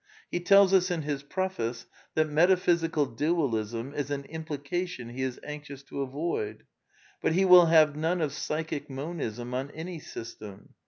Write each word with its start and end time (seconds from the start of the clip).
He 0.31 0.39
tells 0.39 0.73
us 0.73 0.89
in 0.89 1.03
his 1.03 1.21
Preface 1.21 1.85
that 2.15 2.27
metaphysical 2.27 3.05
Dualism 3.05 3.93
is 3.93 4.09
an" 4.09 4.23
implica 4.33 4.87
tion" 4.87 5.09
he 5.15 5.21
is" 5.21 5.39
anxious 5.43 5.83
to 5.83 6.01
avoid.'' 6.01 6.63
But 7.21 7.33
he 7.33 7.45
will 7.45 7.67
have 7.67 7.95
none 7.95 8.19
of 8.19 8.33
Psychic 8.33 8.89
Monism 8.89 9.53
on 9.53 9.69
any 9.69 9.99
system. 9.99 10.69